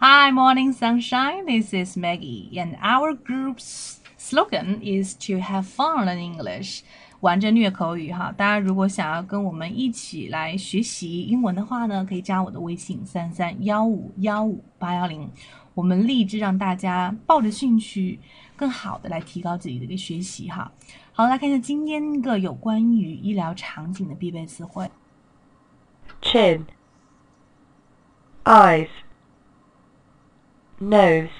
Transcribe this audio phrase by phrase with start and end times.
[0.00, 1.46] Hi, morning sunshine.
[1.46, 6.82] This is Maggie, and our group's slogan is to have fun in English.
[7.20, 15.30] 玩着虐口语哈，大家如果想要跟我们一起来学习英文的话呢，可以加我的微信三三幺五幺五八幺零。
[15.74, 18.18] 我们立志让大家抱着兴趣，
[18.56, 20.72] 更好的来提高自己的一个学习哈。
[21.12, 24.90] 好，来看一下今天一个有关于医疗场景的必备词汇。
[26.20, 26.64] chin,
[28.42, 28.88] eyes,
[30.78, 31.30] nose,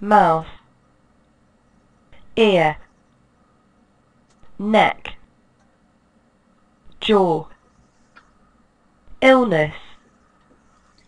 [0.00, 0.46] mouth,
[2.34, 2.76] ear,
[4.58, 5.16] neck,
[7.00, 7.46] jaw,
[9.20, 9.72] illness.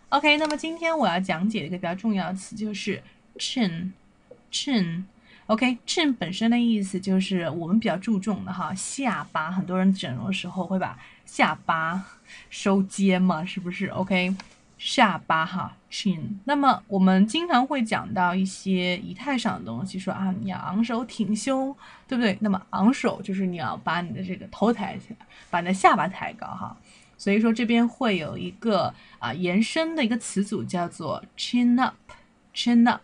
[0.09, 3.01] OK，那么今天我要讲解的一个比较重要的词就是
[3.37, 9.51] chin，chin。OK，chin 本身的意思就是我们比较注重的哈，下巴。
[9.51, 12.03] 很多人整容的时候会把下巴
[12.49, 13.87] 收尖嘛，是不是？
[13.87, 14.35] OK，
[14.84, 16.20] 下巴哈，chin。
[16.44, 21.72] 那么我们经常会讲到一些仪态上的东西，说啊，你要昂首挺胸，
[22.08, 22.36] 对不对？
[22.40, 26.76] 那么昂首就是你要把你的这个头抬起来，把你的下巴抬高哈。
[27.16, 33.02] 所以说这边会有一个啊延伸的一个词组叫做 chin up，chin up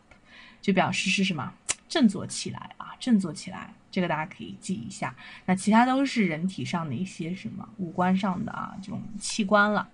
[0.61, 1.52] 就表示是什么？
[1.89, 5.14] 振作起来啊，振作起来，这个大家可以记一下。
[5.47, 9.89] 那其他都是人体上的一些什么五官上的啊这种器官了。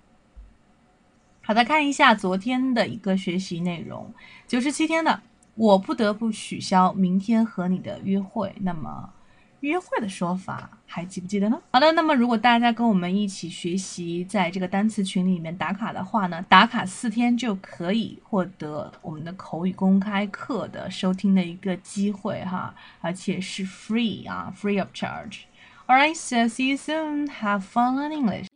[1.47, 4.13] 好的，看一下昨天的一个学习内容，
[4.49, 5.21] 九十七天的，
[5.55, 8.55] 我不得不取消明天和你的约会。
[8.61, 9.11] 那么。
[9.61, 11.59] 约会的说法还记不记得呢？
[11.71, 25.45] 好的，那么如果大家跟我们一起学习，在这个单词群里面打卡的话呢，打卡四天就可以获得我们的口语公开课的收听的一个机会哈，而且是 free 啊，free of charge。
[25.87, 27.29] All right, so see you soon.
[27.29, 28.54] Have fun in English.